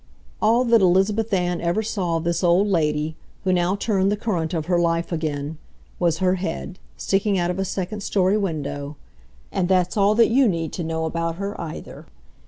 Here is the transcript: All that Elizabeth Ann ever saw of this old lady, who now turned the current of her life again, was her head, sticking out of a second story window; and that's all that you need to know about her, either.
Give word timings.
All 0.41 0.65
that 0.65 0.81
Elizabeth 0.81 1.31
Ann 1.31 1.61
ever 1.61 1.83
saw 1.83 2.17
of 2.17 2.23
this 2.23 2.43
old 2.43 2.65
lady, 2.67 3.15
who 3.43 3.53
now 3.53 3.75
turned 3.75 4.11
the 4.11 4.17
current 4.17 4.51
of 4.51 4.65
her 4.65 4.79
life 4.79 5.11
again, 5.11 5.59
was 5.99 6.17
her 6.17 6.37
head, 6.41 6.79
sticking 6.97 7.37
out 7.37 7.51
of 7.51 7.59
a 7.59 7.65
second 7.65 8.01
story 8.01 8.35
window; 8.35 8.97
and 9.51 9.69
that's 9.69 9.95
all 9.97 10.15
that 10.15 10.31
you 10.31 10.47
need 10.47 10.73
to 10.73 10.83
know 10.83 11.05
about 11.05 11.35
her, 11.35 11.53
either. 11.61 12.07